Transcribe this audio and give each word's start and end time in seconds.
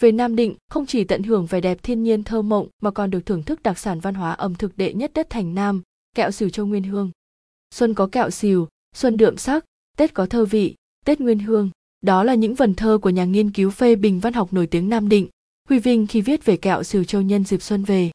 Về 0.00 0.12
Nam 0.12 0.36
Định, 0.36 0.54
không 0.70 0.86
chỉ 0.86 1.04
tận 1.04 1.22
hưởng 1.22 1.46
vẻ 1.46 1.60
đẹp 1.60 1.82
thiên 1.82 2.02
nhiên 2.02 2.22
thơ 2.22 2.42
mộng 2.42 2.68
mà 2.82 2.90
còn 2.90 3.10
được 3.10 3.26
thưởng 3.26 3.42
thức 3.42 3.62
đặc 3.62 3.78
sản 3.78 4.00
văn 4.00 4.14
hóa 4.14 4.32
ẩm 4.32 4.54
thực 4.54 4.76
đệ 4.76 4.92
nhất 4.92 5.10
đất 5.14 5.30
thành 5.30 5.54
Nam, 5.54 5.82
kẹo 6.14 6.30
xỉu 6.30 6.50
châu 6.50 6.66
Nguyên 6.66 6.82
Hương. 6.82 7.10
Xuân 7.74 7.94
có 7.94 8.06
kẹo 8.06 8.30
xỉu, 8.30 8.68
xuân 8.94 9.16
đượm 9.16 9.36
sắc, 9.36 9.64
Tết 9.96 10.14
có 10.14 10.26
thơ 10.26 10.44
vị, 10.44 10.74
Tết 11.04 11.20
Nguyên 11.20 11.38
Hương. 11.38 11.70
Đó 12.00 12.24
là 12.24 12.34
những 12.34 12.54
vần 12.54 12.74
thơ 12.74 12.98
của 13.02 13.10
nhà 13.10 13.24
nghiên 13.24 13.50
cứu 13.50 13.70
phê 13.70 13.96
bình 13.96 14.20
văn 14.20 14.32
học 14.32 14.52
nổi 14.52 14.66
tiếng 14.66 14.88
Nam 14.88 15.08
Định, 15.08 15.28
Huy 15.68 15.78
Vinh 15.78 16.06
khi 16.06 16.20
viết 16.20 16.44
về 16.44 16.56
kẹo 16.56 16.82
xỉu 16.82 17.04
châu 17.04 17.22
nhân 17.22 17.44
dịp 17.44 17.62
xuân 17.62 17.84
về. 17.84 18.10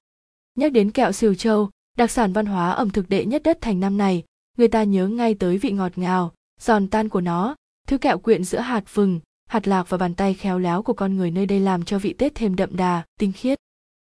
Nhắc 0.56 0.72
đến 0.72 0.92
kẹo 0.92 1.12
xỉu 1.12 1.36
châu, 1.36 1.70
đặc 1.98 2.12
sản 2.12 2.34
văn 2.34 2.46
hóa 2.46 2.72
ẩm 2.72 2.90
thực 2.90 3.10
đệ 3.10 3.26
nhất 3.26 3.44
đất 3.44 3.58
thành 3.62 3.80
Nam 3.80 3.98
này, 3.98 4.24
người 4.58 4.68
ta 4.68 4.84
nhớ 4.84 5.08
ngay 5.08 5.34
tới 5.34 5.58
vị 5.58 5.72
ngọt 5.72 5.98
ngào, 5.98 6.34
giòn 6.60 6.88
tan 6.88 7.10
của 7.10 7.22
nó, 7.22 7.56
thứ 7.88 7.98
kẹo 7.98 8.18
quyện 8.18 8.44
giữa 8.44 8.60
hạt 8.60 8.84
vừng, 8.94 9.20
hạt 9.56 9.68
lạc 9.68 9.90
và 9.90 9.98
bàn 9.98 10.14
tay 10.14 10.34
khéo 10.34 10.60
léo 10.60 10.82
của 10.82 10.94
con 10.94 11.16
người 11.16 11.32
nơi 11.32 11.46
đây 11.46 11.60
làm 11.60 11.86
cho 11.86 12.00
vị 12.00 12.14
Tết 12.14 12.36
thêm 12.36 12.56
đậm 12.56 12.78
đà, 12.78 13.04
tinh 13.20 13.32
khiết. 13.32 13.60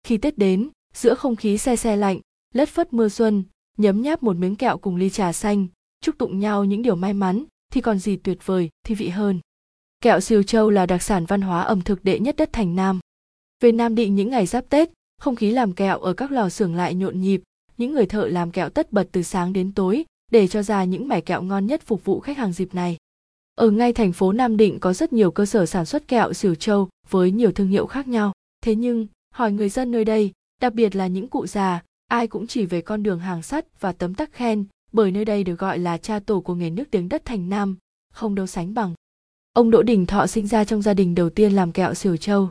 Khi 0.07 0.17
Tết 0.17 0.39
đến, 0.39 0.69
giữa 0.95 1.15
không 1.15 1.37
khí 1.37 1.59
se 1.59 1.77
se 1.77 1.97
lạnh, 1.97 2.21
lất 2.55 2.69
phất 2.69 2.93
mưa 2.93 3.09
xuân, 3.09 3.45
nhấm 3.79 4.03
nháp 4.03 4.23
một 4.23 4.37
miếng 4.37 4.57
kẹo 4.57 4.79
cùng 4.79 4.97
ly 4.97 5.11
trà 5.11 5.33
xanh, 5.33 5.67
chúc 6.01 6.19
tụng 6.19 6.39
nhau 6.39 6.65
những 6.65 6.83
điều 6.83 6.97
may 6.97 7.15
mắn, 7.15 7.45
thì 7.73 7.81
còn 7.81 7.99
gì 7.99 8.17
tuyệt 8.17 8.39
vời, 8.47 8.71
thi 8.87 8.95
vị 8.95 9.09
hơn. 9.09 9.41
Kẹo 10.01 10.21
siêu 10.21 10.43
châu 10.43 10.71
là 10.71 10.87
đặc 10.87 11.03
sản 11.03 11.25
văn 11.25 11.41
hóa 11.41 11.63
ẩm 11.63 11.81
thực 11.81 12.05
đệ 12.05 12.19
nhất 12.19 12.37
đất 12.37 12.53
thành 12.53 12.77
Nam. 12.77 13.01
Về 13.61 13.73
Nam 13.73 13.95
Định 13.95 14.15
những 14.15 14.31
ngày 14.31 14.47
giáp 14.47 14.69
Tết, 14.69 14.91
không 15.21 15.37
khí 15.37 15.51
làm 15.51 15.73
kẹo 15.73 15.99
ở 15.99 16.13
các 16.13 16.33
lò 16.33 16.49
xưởng 16.49 16.75
lại 16.75 16.95
nhộn 16.95 17.21
nhịp, 17.21 17.43
những 17.77 17.93
người 17.93 18.07
thợ 18.07 18.27
làm 18.29 18.51
kẹo 18.51 18.69
tất 18.69 18.93
bật 18.93 19.09
từ 19.13 19.23
sáng 19.23 19.53
đến 19.53 19.73
tối 19.73 20.05
để 20.31 20.49
cho 20.49 20.63
ra 20.63 20.85
những 20.85 21.09
mẻ 21.09 21.21
kẹo 21.21 21.43
ngon 21.43 21.67
nhất 21.67 21.83
phục 21.87 22.05
vụ 22.05 22.21
khách 22.21 22.39
hàng 22.39 22.53
dịp 22.53 22.75
này. 22.75 22.97
Ở 23.55 23.71
ngay 23.71 23.93
thành 23.93 24.13
phố 24.13 24.33
Nam 24.33 24.57
Định 24.57 24.81
có 24.81 24.93
rất 24.93 25.13
nhiều 25.13 25.31
cơ 25.31 25.47
sở 25.47 25.67
sản 25.67 25.87
xuất 25.87 26.09
kẹo 26.09 26.33
xỉu 26.33 26.55
châu 26.55 26.89
với 27.11 27.31
nhiều 27.31 27.53
thương 27.53 27.69
hiệu 27.69 27.87
khác 27.87 28.09
nhau. 28.09 28.33
Thế 28.65 28.75
nhưng, 28.75 29.07
hỏi 29.35 29.53
người 29.53 29.69
dân 29.69 29.91
nơi 29.91 30.05
đây, 30.05 30.33
đặc 30.61 30.75
biệt 30.75 30.97
là 30.97 31.07
những 31.07 31.29
cụ 31.29 31.47
già, 31.47 31.83
ai 32.07 32.27
cũng 32.27 32.47
chỉ 32.47 32.67
về 32.67 32.81
con 32.81 33.03
đường 33.03 33.19
hàng 33.19 33.43
sắt 33.43 33.81
và 33.81 33.93
tấm 33.93 34.15
tắc 34.15 34.33
khen, 34.33 34.65
bởi 34.93 35.11
nơi 35.11 35.25
đây 35.25 35.45
được 35.45 35.59
gọi 35.59 35.79
là 35.79 35.99
cha 35.99 36.19
tổ 36.19 36.41
của 36.41 36.55
nghề 36.55 36.71
nước 36.71 36.85
tiếng 36.91 37.09
đất 37.09 37.25
thành 37.25 37.49
Nam, 37.49 37.77
không 38.13 38.35
đâu 38.35 38.47
sánh 38.47 38.75
bằng. 38.75 38.95
Ông 39.53 39.71
Đỗ 39.71 39.83
Đình 39.83 40.07
Thọ 40.07 40.27
sinh 40.27 40.47
ra 40.47 40.65
trong 40.65 40.83
gia 40.83 40.95
đình 40.95 41.15
đầu 41.15 41.31
tiên 41.31 41.53
làm 41.53 41.73
kẹo 41.73 41.95
xỉu 41.95 42.17
châu. 42.17 42.49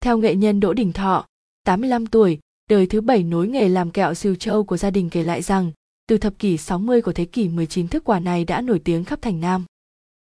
Theo 0.00 0.18
nghệ 0.18 0.34
nhân 0.34 0.60
Đỗ 0.60 0.72
Đình 0.72 0.92
Thọ, 0.92 1.26
85 1.64 2.06
tuổi, 2.06 2.38
đời 2.70 2.86
thứ 2.86 3.00
bảy 3.00 3.22
nối 3.22 3.48
nghề 3.48 3.68
làm 3.68 3.90
kẹo 3.90 4.14
xỉu 4.14 4.34
châu 4.34 4.64
của 4.64 4.76
gia 4.76 4.90
đình 4.90 5.10
kể 5.10 5.22
lại 5.22 5.42
rằng, 5.42 5.72
từ 6.08 6.18
thập 6.18 6.38
kỷ 6.38 6.56
60 6.56 7.02
của 7.02 7.12
thế 7.12 7.24
kỷ 7.24 7.48
19 7.48 7.88
thức 7.88 8.04
quả 8.04 8.20
này 8.20 8.44
đã 8.44 8.60
nổi 8.60 8.78
tiếng 8.78 9.04
khắp 9.04 9.22
thành 9.22 9.40
Nam 9.40 9.64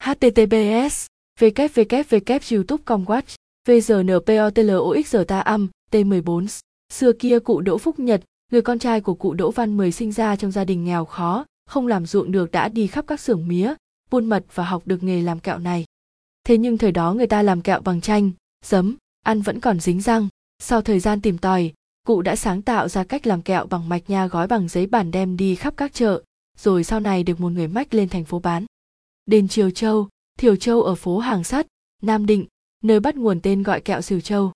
https 0.00 1.06
www 1.40 2.56
youtube 2.56 2.82
com 2.84 3.04
watch 3.04 3.36
vgnpotloxta 3.68 5.40
âm 5.40 5.68
t 5.90 5.94
14 5.94 6.46
xưa 6.92 7.12
kia 7.12 7.38
cụ 7.38 7.60
đỗ 7.60 7.78
phúc 7.78 7.98
nhật, 7.98 8.22
người 8.52 8.62
con 8.62 8.78
trai 8.78 9.00
của 9.00 9.14
cụ 9.14 9.34
đỗ 9.34 9.50
văn 9.50 9.76
mười 9.76 9.92
sinh 9.92 10.12
ra 10.12 10.36
trong 10.36 10.50
gia 10.50 10.64
đình 10.64 10.84
nghèo 10.84 11.04
khó, 11.04 11.44
không 11.66 11.86
làm 11.86 12.06
ruộng 12.06 12.32
được 12.32 12.50
đã 12.50 12.68
đi 12.68 12.86
khắp 12.86 13.04
các 13.06 13.20
xưởng 13.20 13.48
mía, 13.48 13.74
buôn 14.10 14.24
mật 14.24 14.44
và 14.54 14.64
học 14.64 14.82
được 14.86 15.02
nghề 15.02 15.22
làm 15.22 15.40
kẹo 15.40 15.58
này. 15.58 15.84
Thế 16.44 16.58
nhưng 16.58 16.78
thời 16.78 16.92
đó 16.92 17.14
người 17.14 17.26
ta 17.26 17.42
làm 17.42 17.62
kẹo 17.62 17.80
bằng 17.80 18.00
chanh, 18.00 18.30
giấm, 18.64 18.96
ăn 19.20 19.42
vẫn 19.42 19.60
còn 19.60 19.80
dính 19.80 20.00
răng. 20.00 20.28
Sau 20.58 20.82
thời 20.82 21.00
gian 21.00 21.20
tìm 21.20 21.38
tòi, 21.38 21.72
cụ 22.06 22.22
đã 22.22 22.36
sáng 22.36 22.62
tạo 22.62 22.88
ra 22.88 23.04
cách 23.04 23.26
làm 23.26 23.42
kẹo 23.42 23.66
bằng 23.66 23.88
mạch 23.88 24.10
nha 24.10 24.26
gói 24.26 24.46
bằng 24.46 24.68
giấy 24.68 24.86
bản 24.86 25.10
đem 25.10 25.36
đi 25.36 25.54
khắp 25.54 25.74
các 25.76 25.94
chợ, 25.94 26.22
rồi 26.58 26.84
sau 26.84 27.00
này 27.00 27.22
được 27.22 27.40
một 27.40 27.52
người 27.52 27.68
mách 27.68 27.94
lên 27.94 28.08
thành 28.08 28.24
phố 28.24 28.38
bán 28.38 28.66
đền 29.26 29.48
Triều 29.48 29.70
Châu, 29.70 30.08
Thiều 30.38 30.56
Châu 30.56 30.82
ở 30.82 30.94
phố 30.94 31.18
Hàng 31.18 31.44
Sắt, 31.44 31.66
Nam 32.02 32.26
Định, 32.26 32.46
nơi 32.84 33.00
bắt 33.00 33.16
nguồn 33.16 33.40
tên 33.40 33.62
gọi 33.62 33.80
kẹo 33.80 34.00
Sửu 34.00 34.20
Châu. 34.20 34.52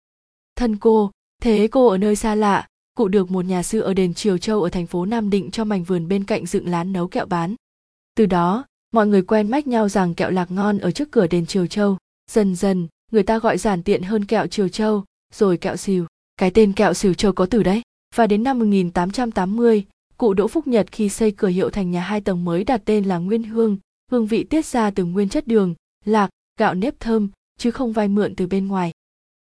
Thân 0.57 0.77
cô, 0.77 1.11
thế 1.43 1.69
cô 1.71 1.87
ở 1.87 1.99
nơi 1.99 2.17
xa 2.17 2.35
lạ, 2.35 2.69
cụ 2.95 3.09
được 3.09 3.31
một 3.31 3.45
nhà 3.45 3.63
sư 3.63 3.81
ở 3.81 3.95
đền 3.95 4.15
Triều 4.15 4.39
Châu 4.39 4.63
ở 4.63 4.69
thành 4.69 4.87
phố 4.87 5.07
Nam 5.07 5.31
Định 5.31 5.51
cho 5.51 5.65
mảnh 5.65 5.85
vườn 5.85 6.09
bên 6.09 6.25
cạnh 6.25 6.47
dựng 6.47 6.69
lán 6.69 6.93
nấu 6.93 7.09
kẹo 7.09 7.27
bán. 7.27 7.55
Từ 8.17 8.27
đó, 8.27 8.65
mọi 8.93 9.07
người 9.07 9.23
quen 9.23 9.51
mách 9.51 9.67
nhau 9.67 9.89
rằng 9.89 10.15
kẹo 10.15 10.31
lạc 10.31 10.51
ngon 10.51 10.79
ở 10.79 10.91
trước 10.91 11.11
cửa 11.11 11.27
đền 11.27 11.47
Triều 11.47 11.67
Châu. 11.67 11.99
Dần 12.31 12.57
dần, 12.57 12.89
người 13.13 13.23
ta 13.23 13.39
gọi 13.39 13.59
giản 13.59 13.83
tiện 13.83 14.03
hơn 14.03 14.25
kẹo 14.25 14.47
Triều 14.47 14.69
Châu, 14.69 15.05
rồi 15.33 15.57
kẹo 15.57 15.77
xìu. 15.77 16.07
Cái 16.37 16.51
tên 16.51 16.73
kẹo 16.73 16.95
xìu 16.95 17.15
châu 17.15 17.33
có 17.33 17.47
từ 17.47 17.63
đấy. 17.63 17.83
Và 18.15 18.27
đến 18.27 18.43
năm 18.43 18.59
1880, 18.59 19.85
cụ 20.17 20.35
Đỗ 20.35 20.49
Phúc 20.49 20.67
Nhật 20.67 20.93
khi 20.93 21.09
xây 21.09 21.31
cửa 21.31 21.49
hiệu 21.49 21.71
thành 21.71 21.91
nhà 21.91 22.01
hai 22.01 22.21
tầng 22.21 22.45
mới 22.45 22.65
đặt 22.65 22.83
tên 22.85 23.05
là 23.05 23.19
Nguyên 23.19 23.43
Hương, 23.43 23.79
hương 24.15 24.27
vị 24.27 24.45
tiết 24.45 24.67
ra 24.67 24.91
từ 24.91 25.05
nguyên 25.05 25.29
chất 25.29 25.47
đường, 25.47 25.75
lạc, 26.05 26.31
gạo 26.59 26.75
nếp 26.75 27.01
thơm, 27.01 27.29
chứ 27.59 27.71
không 27.71 27.93
vay 27.93 28.09
mượn 28.09 28.35
từ 28.35 28.47
bên 28.47 28.69
ngoài. 28.69 28.93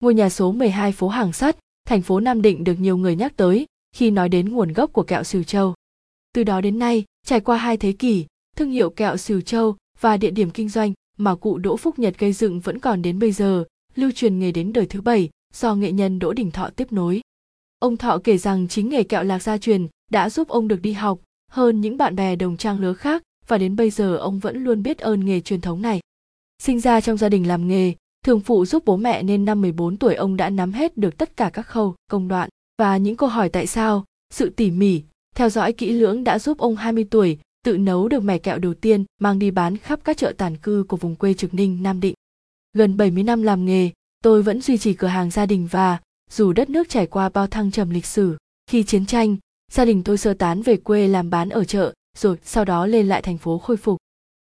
Ngôi 0.01 0.15
nhà 0.15 0.29
số 0.29 0.53
12 0.53 0.93
phố 0.93 1.09
Hàng 1.09 1.33
Sắt, 1.33 1.57
thành 1.89 2.03
phố 2.03 2.21
Nam 2.21 2.43
Định 2.43 2.65
được 2.65 2.75
nhiều 2.75 2.97
người 2.97 3.17
nhắc 3.17 3.37
tới 3.37 3.67
khi 3.97 4.11
nói 4.11 4.29
đến 4.29 4.49
nguồn 4.49 4.73
gốc 4.73 4.93
của 4.93 5.03
kẹo 5.03 5.25
Sửu 5.25 5.43
Châu. 5.43 5.75
Từ 6.35 6.45
đó 6.45 6.61
đến 6.61 6.79
nay, 6.79 7.05
trải 7.27 7.41
qua 7.41 7.57
hai 7.57 7.77
thế 7.77 7.93
kỷ, 7.93 8.27
thương 8.57 8.71
hiệu 8.71 8.91
kẹo 8.91 9.17
Sửu 9.17 9.41
Châu 9.41 9.77
và 10.01 10.17
địa 10.17 10.31
điểm 10.31 10.51
kinh 10.51 10.69
doanh 10.69 10.93
mà 11.19 11.35
cụ 11.35 11.59
Đỗ 11.59 11.77
Phúc 11.77 11.99
Nhật 11.99 12.19
gây 12.19 12.33
dựng 12.33 12.61
vẫn 12.61 12.79
còn 12.79 13.03
đến 13.03 13.19
bây 13.19 13.33
giờ, 13.33 13.65
lưu 13.95 14.11
truyền 14.11 14.39
nghề 14.39 14.53
đến 14.53 14.73
đời 14.73 14.87
thứ 14.87 15.01
bảy 15.01 15.31
do 15.55 15.75
nghệ 15.75 15.93
nhân 15.93 16.19
Đỗ 16.19 16.33
Đình 16.33 16.51
Thọ 16.51 16.71
tiếp 16.77 16.93
nối. 16.93 17.21
Ông 17.79 17.97
Thọ 17.97 18.19
kể 18.25 18.39
rằng 18.39 18.69
chính 18.69 18.89
nghề 18.89 19.03
kẹo 19.03 19.23
lạc 19.23 19.43
gia 19.43 19.59
truyền 19.59 19.87
đã 20.11 20.31
giúp 20.31 20.49
ông 20.49 20.69
được 20.69 20.83
đi 20.83 20.93
học 20.93 21.21
hơn 21.51 21.81
những 21.81 21.97
bạn 21.97 22.17
bè 22.17 22.37
đồng 22.37 22.57
trang 22.57 22.81
lứa 22.81 22.93
khác 22.93 23.23
và 23.49 23.59
đến 23.59 23.77
bây 23.77 23.91
giờ 23.91 24.17
ông 24.17 24.39
vẫn 24.39 24.65
luôn 24.65 24.83
biết 24.83 24.99
ơn 24.99 25.25
nghề 25.25 25.41
truyền 25.41 25.61
thống 25.61 25.83
này. 25.83 26.01
Sinh 26.63 26.81
ra 26.81 27.01
trong 27.01 27.17
gia 27.17 27.29
đình 27.29 27.49
làm 27.49 27.69
nghề, 27.69 27.93
thường 28.25 28.41
phụ 28.41 28.67
giúp 28.67 28.85
bố 28.85 28.97
mẹ 28.97 29.23
nên 29.23 29.45
năm 29.45 29.61
14 29.61 29.97
tuổi 29.97 30.15
ông 30.15 30.37
đã 30.37 30.51
nắm 30.51 30.73
hết 30.73 30.97
được 30.97 31.19
tất 31.19 31.37
cả 31.37 31.51
các 31.51 31.63
khâu, 31.63 31.95
công 32.11 32.29
đoạn 32.29 32.49
và 32.79 32.97
những 32.97 33.17
câu 33.17 33.29
hỏi 33.29 33.49
tại 33.49 33.67
sao, 33.67 34.05
sự 34.31 34.51
tỉ 34.51 34.71
mỉ, 34.71 35.03
theo 35.37 35.51
dõi 35.51 35.73
kỹ 35.73 35.93
lưỡng 35.93 36.25
đã 36.25 36.39
giúp 36.39 36.59
ông 36.59 36.77
20 36.77 37.07
tuổi 37.11 37.39
tự 37.65 37.79
nấu 37.79 38.09
được 38.09 38.25
mẻ 38.25 38.39
kẹo 38.39 38.59
đầu 38.59 38.75
tiên 38.75 39.05
mang 39.21 39.39
đi 39.39 39.51
bán 39.51 39.77
khắp 39.77 40.01
các 40.05 40.17
chợ 40.17 40.33
tản 40.39 40.57
cư 40.57 40.85
của 40.89 40.97
vùng 40.97 41.17
quê 41.17 41.35
Trực 41.35 41.55
Ninh, 41.55 41.83
Nam 41.83 42.01
Định. 42.01 42.15
Gần 42.73 42.97
70 42.97 43.23
năm 43.23 43.43
làm 43.43 43.65
nghề, 43.65 43.91
tôi 44.23 44.43
vẫn 44.43 44.61
duy 44.61 44.79
trì 44.79 44.95
cửa 44.95 45.07
hàng 45.07 45.31
gia 45.31 45.47
đình 45.47 45.69
và, 45.71 45.99
dù 46.31 46.53
đất 46.53 46.71
nước 46.71 46.89
trải 46.89 47.07
qua 47.07 47.29
bao 47.29 47.47
thăng 47.47 47.71
trầm 47.71 47.91
lịch 47.91 48.07
sử, 48.07 48.37
khi 48.71 48.83
chiến 48.83 49.07
tranh, 49.07 49.37
gia 49.73 49.85
đình 49.85 50.03
tôi 50.03 50.19
sơ 50.19 50.35
tán 50.35 50.63
về 50.63 50.77
quê 50.77 51.09
làm 51.09 51.31
bán 51.31 51.49
ở 51.49 51.65
chợ, 51.65 51.93
rồi 52.19 52.37
sau 52.45 52.65
đó 52.65 52.87
lên 52.87 53.09
lại 53.09 53.23
thành 53.23 53.39
phố 53.39 53.59
khôi 53.59 53.77
phục. 53.77 53.99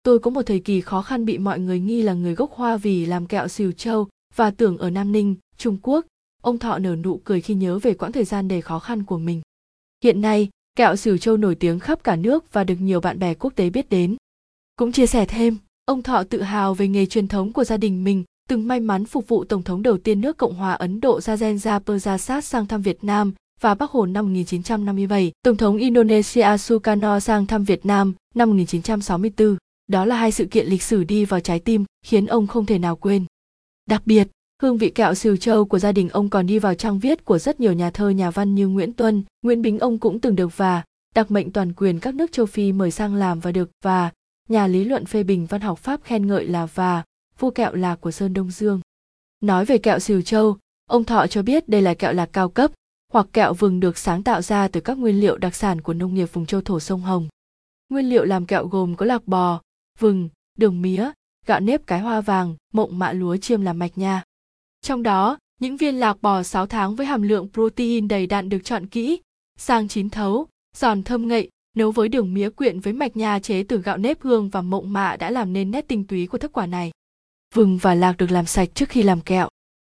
Tôi 0.02 0.18
có 0.18 0.30
một 0.30 0.42
thời 0.42 0.60
kỳ 0.60 0.80
khó 0.80 1.02
khăn 1.02 1.24
bị 1.24 1.38
mọi 1.38 1.58
người 1.58 1.80
nghi 1.80 2.02
là 2.02 2.14
người 2.14 2.34
gốc 2.34 2.52
Hoa 2.52 2.76
vì 2.76 3.06
làm 3.06 3.26
kẹo 3.26 3.48
xìu 3.48 3.72
châu 3.72 4.08
và 4.34 4.50
tưởng 4.50 4.78
ở 4.78 4.90
Nam 4.90 5.12
Ninh, 5.12 5.36
Trung 5.56 5.78
Quốc. 5.82 6.06
Ông 6.42 6.58
Thọ 6.58 6.78
nở 6.78 6.96
nụ 6.96 7.20
cười 7.24 7.40
khi 7.40 7.54
nhớ 7.54 7.78
về 7.78 7.94
quãng 7.94 8.12
thời 8.12 8.24
gian 8.24 8.48
đầy 8.48 8.60
khó 8.60 8.78
khăn 8.78 9.02
của 9.02 9.18
mình. 9.18 9.42
Hiện 10.04 10.20
nay, 10.20 10.48
kẹo 10.76 10.96
xìu 10.96 11.18
châu 11.18 11.36
nổi 11.36 11.54
tiếng 11.54 11.78
khắp 11.78 12.04
cả 12.04 12.16
nước 12.16 12.52
và 12.52 12.64
được 12.64 12.80
nhiều 12.80 13.00
bạn 13.00 13.18
bè 13.18 13.34
quốc 13.34 13.52
tế 13.56 13.70
biết 13.70 13.88
đến. 13.88 14.16
Cũng 14.76 14.92
chia 14.92 15.06
sẻ 15.06 15.26
thêm, 15.26 15.56
ông 15.84 16.02
Thọ 16.02 16.24
tự 16.24 16.42
hào 16.42 16.74
về 16.74 16.88
nghề 16.88 17.06
truyền 17.06 17.28
thống 17.28 17.52
của 17.52 17.64
gia 17.64 17.76
đình 17.76 18.04
mình, 18.04 18.24
từng 18.48 18.68
may 18.68 18.80
mắn 18.80 19.04
phục 19.04 19.28
vụ 19.28 19.44
Tổng 19.44 19.62
thống 19.62 19.82
đầu 19.82 19.98
tiên 19.98 20.20
nước 20.20 20.36
Cộng 20.36 20.54
hòa 20.54 20.72
Ấn 20.72 21.00
Độ 21.00 21.18
Rajendra 21.18 21.80
Prasad 21.80 22.44
sang 22.44 22.66
thăm 22.66 22.82
Việt 22.82 23.04
Nam 23.04 23.32
và 23.62 23.74
Bắc 23.74 23.90
Hồ 23.90 24.06
năm 24.06 24.24
1957, 24.24 25.32
Tổng 25.44 25.56
thống 25.56 25.76
Indonesia 25.76 26.56
Sukarno 26.58 27.20
sang 27.20 27.46
thăm 27.46 27.64
Việt 27.64 27.86
Nam 27.86 28.14
năm 28.34 28.48
1964. 28.50 29.56
Đó 29.86 30.04
là 30.04 30.16
hai 30.16 30.32
sự 30.32 30.44
kiện 30.44 30.66
lịch 30.66 30.82
sử 30.82 31.04
đi 31.04 31.24
vào 31.24 31.40
trái 31.40 31.60
tim, 31.60 31.84
khiến 32.06 32.26
ông 32.26 32.46
không 32.46 32.66
thể 32.66 32.78
nào 32.78 32.96
quên. 32.96 33.24
Đặc 33.86 34.02
biệt, 34.04 34.28
hương 34.62 34.78
vị 34.78 34.90
kẹo 34.90 35.14
siêu 35.14 35.36
châu 35.36 35.64
của 35.64 35.78
gia 35.78 35.92
đình 35.92 36.08
ông 36.08 36.28
còn 36.28 36.46
đi 36.46 36.58
vào 36.58 36.74
trang 36.74 36.98
viết 36.98 37.24
của 37.24 37.38
rất 37.38 37.60
nhiều 37.60 37.72
nhà 37.72 37.90
thơ 37.90 38.08
nhà 38.10 38.30
văn 38.30 38.54
như 38.54 38.68
Nguyễn 38.68 38.92
Tuân, 38.92 39.22
Nguyễn 39.42 39.62
Bính 39.62 39.78
ông 39.78 39.98
cũng 39.98 40.20
từng 40.20 40.36
được 40.36 40.56
và 40.56 40.82
đặc 41.14 41.30
mệnh 41.30 41.50
toàn 41.50 41.72
quyền 41.72 42.00
các 42.00 42.14
nước 42.14 42.32
châu 42.32 42.46
Phi 42.46 42.72
mời 42.72 42.90
sang 42.90 43.14
làm 43.14 43.40
và 43.40 43.52
được 43.52 43.70
và 43.84 44.10
nhà 44.48 44.66
lý 44.66 44.84
luận 44.84 45.06
phê 45.06 45.22
bình 45.22 45.46
văn 45.46 45.60
học 45.60 45.78
Pháp 45.78 46.00
khen 46.04 46.26
ngợi 46.26 46.46
là 46.46 46.66
và 46.66 47.02
vua 47.38 47.50
kẹo 47.50 47.74
lạc 47.74 48.00
của 48.00 48.10
Sơn 48.10 48.34
Đông 48.34 48.50
Dương. 48.50 48.80
Nói 49.40 49.64
về 49.64 49.78
kẹo 49.78 49.98
siêu 49.98 50.22
châu, 50.22 50.56
ông 50.90 51.04
Thọ 51.04 51.26
cho 51.26 51.42
biết 51.42 51.68
đây 51.68 51.82
là 51.82 51.94
kẹo 51.94 52.12
lạc 52.12 52.28
cao 52.32 52.48
cấp, 52.48 52.72
hoặc 53.12 53.26
kẹo 53.32 53.54
vừng 53.54 53.80
được 53.80 53.98
sáng 53.98 54.22
tạo 54.22 54.42
ra 54.42 54.68
từ 54.68 54.80
các 54.80 54.98
nguyên 54.98 55.20
liệu 55.20 55.38
đặc 55.38 55.54
sản 55.54 55.80
của 55.80 55.94
nông 55.94 56.14
nghiệp 56.14 56.32
vùng 56.32 56.46
châu 56.46 56.60
thổ 56.60 56.80
sông 56.80 57.00
Hồng. 57.00 57.28
Nguyên 57.88 58.10
liệu 58.10 58.24
làm 58.24 58.46
kẹo 58.46 58.66
gồm 58.66 58.96
có 58.96 59.06
lạc 59.06 59.28
bò, 59.28 59.60
vừng, 59.98 60.28
đường 60.58 60.82
mía, 60.82 61.10
gạo 61.46 61.60
nếp 61.60 61.86
cái 61.86 62.00
hoa 62.00 62.20
vàng, 62.20 62.56
mộng 62.72 62.98
mạ 62.98 63.12
lúa 63.12 63.36
chiêm 63.36 63.60
làm 63.60 63.78
mạch 63.78 63.98
nha. 63.98 64.22
Trong 64.82 65.02
đó, 65.02 65.38
những 65.60 65.76
viên 65.76 66.00
lạc 66.00 66.22
bò 66.22 66.42
6 66.42 66.66
tháng 66.66 66.96
với 66.96 67.06
hàm 67.06 67.22
lượng 67.22 67.48
protein 67.52 68.08
đầy 68.08 68.26
đặn 68.26 68.48
được 68.48 68.58
chọn 68.64 68.86
kỹ, 68.86 69.20
sang 69.58 69.88
chín 69.88 70.10
thấu, 70.10 70.46
giòn 70.76 71.02
thơm 71.02 71.28
ngậy, 71.28 71.48
nấu 71.76 71.90
với 71.90 72.08
đường 72.08 72.34
mía 72.34 72.50
quyện 72.50 72.80
với 72.80 72.92
mạch 72.92 73.16
nha 73.16 73.38
chế 73.38 73.62
từ 73.62 73.78
gạo 73.78 73.96
nếp 73.96 74.20
hương 74.20 74.48
và 74.48 74.62
mộng 74.62 74.92
mạ 74.92 75.16
đã 75.16 75.30
làm 75.30 75.52
nên 75.52 75.70
nét 75.70 75.88
tinh 75.88 76.06
túy 76.06 76.26
của 76.26 76.38
thức 76.38 76.52
quả 76.52 76.66
này. 76.66 76.90
Vừng 77.54 77.78
và 77.78 77.94
lạc 77.94 78.16
được 78.18 78.30
làm 78.30 78.46
sạch 78.46 78.68
trước 78.74 78.88
khi 78.88 79.02
làm 79.02 79.20
kẹo. 79.20 79.48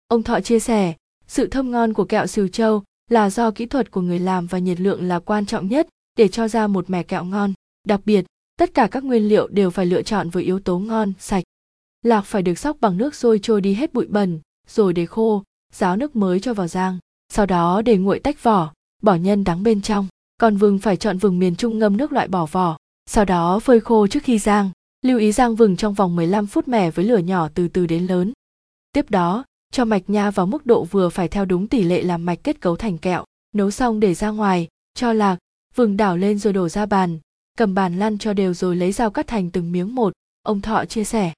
Ông 0.08 0.24
Thọ 0.24 0.40
chia 0.40 0.60
sẻ, 0.60 0.94
sự 1.28 1.48
thơm 1.48 1.72
ngon 1.72 1.94
của 1.94 2.06
kẹo 2.06 2.28
siêu 2.28 2.48
châu 2.48 2.84
là 3.12 3.30
do 3.30 3.52
kỹ 3.52 3.66
thuật 3.66 3.92
của 3.92 4.02
người 4.02 4.20
làm 4.20 4.48
và 4.48 4.60
nhiệt 4.60 4.80
lượng 4.80 5.08
là 5.08 5.20
quan 5.20 5.46
trọng 5.46 5.68
nhất 5.68 5.88
để 6.18 6.28
cho 6.28 6.48
ra 6.48 6.68
một 6.68 6.90
mẻ 6.90 7.04
kẹo 7.04 7.24
ngon. 7.24 7.54
Đặc 7.88 8.02
biệt, 8.06 8.26
tất 8.58 8.74
cả 8.74 8.88
các 8.92 9.04
nguyên 9.04 9.28
liệu 9.28 9.48
đều 9.48 9.70
phải 9.70 9.86
lựa 9.86 10.02
chọn 10.02 10.30
với 10.30 10.44
yếu 10.44 10.60
tố 10.60 10.80
ngon, 10.80 11.14
sạch. 11.20 11.44
Lạc 12.06 12.22
phải 12.22 12.42
được 12.42 12.60
sóc 12.60 12.78
bằng 12.82 12.98
nước 12.98 13.16
sôi 13.16 13.40
trôi 13.40 13.62
đi 13.62 13.74
hết 13.74 13.94
bụi 13.94 14.06
bẩn, 14.10 14.40
rồi 14.68 14.94
để 14.94 15.06
khô, 15.06 15.44
ráo 15.74 15.96
nước 15.98 16.16
mới 16.16 16.40
cho 16.40 16.54
vào 16.54 16.68
rang 16.68 16.98
sau 17.30 17.46
đó 17.46 17.82
để 17.82 17.98
nguội 17.98 18.20
tách 18.20 18.44
vỏ 18.44 18.74
bỏ 19.02 19.16
nhân 19.16 19.44
đắng 19.44 19.64
bên 19.64 19.82
trong 19.82 20.08
còn 20.38 20.58
vừng 20.58 20.80
phải 20.80 20.98
chọn 20.98 21.18
vừng 21.18 21.40
miền 21.40 21.56
trung 21.56 21.80
ngâm 21.80 21.98
nước 21.98 22.12
loại 22.12 22.28
bỏ 22.28 22.46
vỏ 22.46 22.78
sau 23.06 23.26
đó 23.26 23.60
phơi 23.60 23.80
khô 23.80 24.08
trước 24.08 24.24
khi 24.24 24.40
rang 24.40 24.70
lưu 25.06 25.20
ý 25.20 25.32
rang 25.32 25.56
vừng 25.56 25.76
trong 25.76 25.94
vòng 25.94 26.16
15 26.16 26.48
phút 26.48 26.68
mẻ 26.68 26.92
với 26.92 27.06
lửa 27.06 27.18
nhỏ 27.18 27.50
từ 27.54 27.68
từ 27.68 27.86
đến 27.86 28.06
lớn 28.06 28.34
tiếp 28.92 29.10
đó 29.10 29.44
cho 29.74 29.86
mạch 29.86 30.10
nha 30.10 30.32
vào 30.32 30.46
mức 30.46 30.66
độ 30.66 30.84
vừa 30.84 31.10
phải 31.10 31.28
theo 31.28 31.46
đúng 31.46 31.68
tỷ 31.68 31.84
lệ 31.84 32.04
làm 32.04 32.26
mạch 32.26 32.44
kết 32.44 32.62
cấu 32.62 32.76
thành 32.76 32.98
kẹo. 32.98 33.24
Nấu 33.56 33.72
xong 33.72 34.00
để 34.00 34.14
ra 34.14 34.30
ngoài, 34.30 34.68
cho 34.94 35.14
lạc, 35.14 35.38
vừng 35.76 35.98
đảo 35.98 36.18
lên 36.18 36.40
rồi 36.40 36.54
đổ 36.54 36.70
ra 36.70 36.86
bàn. 36.86 37.20
Cầm 37.58 37.76
bàn 37.76 38.00
lăn 38.00 38.18
cho 38.18 38.34
đều 38.34 38.54
rồi 38.54 38.76
lấy 38.76 38.92
dao 38.92 39.12
cắt 39.12 39.28
thành 39.28 39.52
từng 39.52 39.72
miếng 39.72 39.96
một, 39.96 40.14
ông 40.44 40.62
thọ 40.62 40.86
chia 40.86 41.04
sẻ. 41.04 41.34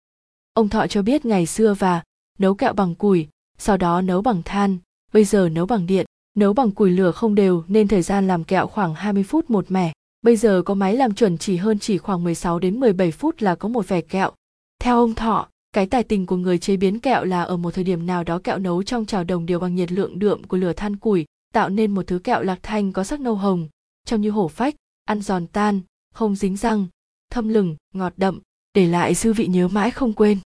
Ông 0.54 0.70
thọ 0.70 0.88
cho 0.88 1.02
biết 1.02 1.26
ngày 1.26 1.46
xưa 1.46 1.74
và, 1.74 2.04
nấu 2.40 2.56
kẹo 2.56 2.74
bằng 2.74 2.96
củi, 2.96 3.28
sau 3.58 3.78
đó 3.78 4.02
nấu 4.02 4.22
bằng 4.22 4.42
than, 4.46 4.78
bây 5.14 5.26
giờ 5.26 5.50
nấu 5.50 5.66
bằng 5.66 5.86
điện. 5.86 6.06
Nấu 6.38 6.54
bằng 6.54 6.72
củi 6.72 6.92
lửa 6.92 7.12
không 7.12 7.36
đều 7.36 7.64
nên 7.68 7.88
thời 7.88 8.02
gian 8.02 8.28
làm 8.28 8.44
kẹo 8.44 8.68
khoảng 8.68 8.96
20 8.96 9.24
phút 9.24 9.50
một 9.50 9.72
mẻ. 9.72 9.94
Bây 10.22 10.36
giờ 10.36 10.62
có 10.66 10.74
máy 10.74 10.96
làm 10.96 11.14
chuẩn 11.14 11.38
chỉ 11.38 11.58
hơn 11.58 11.80
chỉ 11.80 11.98
khoảng 11.98 12.24
16 12.24 12.60
đến 12.60 12.80
17 12.80 13.12
phút 13.12 13.42
là 13.42 13.56
có 13.56 13.70
một 13.70 13.88
vẻ 13.88 14.02
kẹo. 14.02 14.32
Theo 14.80 15.00
ông 15.00 15.14
thọ 15.14 15.48
cái 15.76 15.86
tài 15.86 16.04
tình 16.04 16.26
của 16.26 16.38
người 16.38 16.58
chế 16.58 16.78
biến 16.78 17.00
kẹo 17.00 17.24
là 17.26 17.44
ở 17.44 17.58
một 17.58 17.72
thời 17.72 17.84
điểm 17.84 18.06
nào 18.06 18.24
đó 18.24 18.40
kẹo 18.44 18.58
nấu 18.60 18.84
trong 18.84 19.06
chảo 19.06 19.24
đồng 19.24 19.46
đều 19.46 19.60
bằng 19.60 19.76
nhiệt 19.76 19.92
lượng 19.92 20.20
đượm 20.20 20.44
của 20.44 20.58
lửa 20.58 20.74
than 20.74 20.96
củi, 20.96 21.26
tạo 21.54 21.70
nên 21.70 21.92
một 21.92 22.08
thứ 22.08 22.20
kẹo 22.20 22.44
lạc 22.44 22.60
thanh 22.64 22.92
có 22.92 23.04
sắc 23.04 23.20
nâu 23.20 23.36
hồng, 23.36 23.68
trông 24.06 24.22
như 24.22 24.30
hổ 24.30 24.48
phách, 24.48 24.76
ăn 25.06 25.22
giòn 25.22 25.48
tan, 25.48 25.82
không 26.14 26.36
dính 26.36 26.58
răng, 26.58 26.88
thâm 27.32 27.50
lừng, 27.50 27.76
ngọt 27.94 28.14
đậm, 28.18 28.40
để 28.74 28.88
lại 28.88 29.16
dư 29.16 29.34
vị 29.34 29.48
nhớ 29.48 29.68
mãi 29.68 29.92
không 29.92 30.14
quên. 30.14 30.38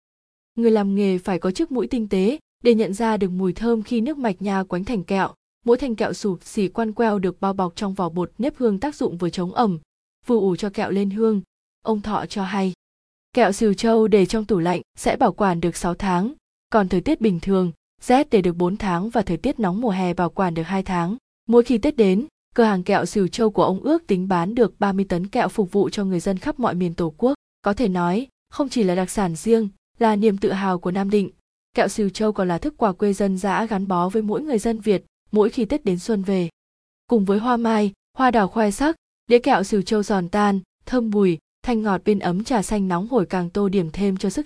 Người 0.55 0.71
làm 0.71 0.95
nghề 0.95 1.17
phải 1.17 1.39
có 1.39 1.51
chiếc 1.51 1.71
mũi 1.71 1.87
tinh 1.87 2.09
tế 2.09 2.39
để 2.63 2.75
nhận 2.75 2.93
ra 2.93 3.17
được 3.17 3.29
mùi 3.29 3.53
thơm 3.53 3.83
khi 3.83 4.01
nước 4.01 4.17
mạch 4.17 4.41
nha 4.41 4.63
quánh 4.63 4.83
thành 4.83 5.03
kẹo. 5.03 5.29
Mỗi 5.65 5.77
thành 5.77 5.95
kẹo 5.95 6.13
sụp 6.13 6.43
xỉ 6.43 6.67
quan 6.67 6.91
queo 6.93 7.19
được 7.19 7.41
bao 7.41 7.53
bọc 7.53 7.75
trong 7.75 7.93
vỏ 7.93 8.09
bột 8.09 8.31
nếp 8.37 8.57
hương 8.57 8.79
tác 8.79 8.95
dụng 8.95 9.17
vừa 9.17 9.29
chống 9.29 9.53
ẩm, 9.53 9.79
vừa 10.25 10.39
ủ 10.39 10.55
cho 10.55 10.69
kẹo 10.69 10.91
lên 10.91 11.09
hương. 11.09 11.41
Ông 11.83 12.01
thọ 12.01 12.25
cho 12.25 12.43
hay 12.43 12.73
kẹo 13.33 13.51
xìu 13.51 13.73
châu 13.73 14.07
để 14.07 14.25
trong 14.25 14.45
tủ 14.45 14.59
lạnh 14.59 14.81
sẽ 14.97 15.15
bảo 15.15 15.31
quản 15.31 15.61
được 15.61 15.75
6 15.75 15.93
tháng, 15.93 16.33
còn 16.69 16.89
thời 16.89 17.01
tiết 17.01 17.21
bình 17.21 17.39
thường, 17.39 17.71
rét 18.01 18.29
để 18.29 18.41
được 18.41 18.55
4 18.55 18.77
tháng 18.77 19.09
và 19.09 19.21
thời 19.21 19.37
tiết 19.37 19.59
nóng 19.59 19.81
mùa 19.81 19.89
hè 19.89 20.13
bảo 20.13 20.29
quản 20.29 20.53
được 20.53 20.63
2 20.63 20.83
tháng. 20.83 21.17
Mỗi 21.47 21.63
khi 21.63 21.77
tết 21.77 21.95
đến, 21.95 22.25
cửa 22.55 22.63
hàng 22.63 22.83
kẹo 22.83 23.05
xìu 23.05 23.27
châu 23.27 23.51
của 23.51 23.63
ông 23.63 23.79
ước 23.79 24.07
tính 24.07 24.27
bán 24.27 24.55
được 24.55 24.79
30 24.79 25.05
tấn 25.09 25.27
kẹo 25.27 25.47
phục 25.47 25.71
vụ 25.71 25.89
cho 25.89 26.05
người 26.05 26.19
dân 26.19 26.37
khắp 26.37 26.59
mọi 26.59 26.75
miền 26.75 26.93
tổ 26.93 27.13
quốc. 27.17 27.33
Có 27.61 27.73
thể 27.73 27.87
nói, 27.87 28.27
không 28.49 28.69
chỉ 28.69 28.83
là 28.83 28.95
đặc 28.95 29.09
sản 29.09 29.35
riêng, 29.35 29.69
là 29.99 30.15
niềm 30.15 30.37
tự 30.37 30.51
hào 30.51 30.79
của 30.79 30.91
nam 30.91 31.09
định, 31.09 31.29
kẹo 31.75 31.87
xìu 31.87 32.09
châu 32.09 32.31
còn 32.31 32.47
là 32.47 32.57
thức 32.57 32.73
quà 32.77 32.91
quê 32.91 33.13
dân 33.13 33.37
dã 33.37 33.65
gắn 33.65 33.87
bó 33.87 34.09
với 34.09 34.21
mỗi 34.21 34.41
người 34.41 34.59
dân 34.59 34.79
việt 34.79 35.05
mỗi 35.31 35.49
khi 35.49 35.65
tết 35.65 35.85
đến 35.85 35.99
xuân 35.99 36.23
về. 36.23 36.49
Cùng 37.07 37.25
với 37.25 37.39
hoa 37.39 37.57
mai, 37.57 37.91
hoa 38.17 38.31
đào 38.31 38.47
khoe 38.47 38.71
sắc, 38.71 38.95
đĩa 39.27 39.39
kẹo 39.39 39.63
xìu 39.63 39.81
châu 39.81 40.03
giòn 40.03 40.29
tan, 40.29 40.59
thơm 40.85 41.09
bùi 41.09 41.37
thanh 41.63 41.81
ngọt 41.81 42.01
bên 42.05 42.19
ấm 42.19 42.43
trà 42.43 42.61
xanh 42.61 42.87
nóng 42.87 43.07
hổi 43.07 43.25
càng 43.25 43.49
tô 43.49 43.69
điểm 43.69 43.89
thêm 43.93 44.17
cho 44.17 44.29
sức 44.29 44.37